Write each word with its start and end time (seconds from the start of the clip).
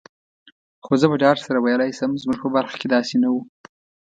خو 0.85 0.93
زه 1.01 1.05
په 1.11 1.15
ډاډ 1.21 1.37
سره 1.45 1.57
ویلای 1.59 1.91
شم، 1.97 2.11
زموږ 2.21 2.37
په 2.43 2.49
برخه 2.55 2.75
کي 2.81 2.87
داسي 2.93 3.17
نه 3.23 3.29
وو. 3.33 3.41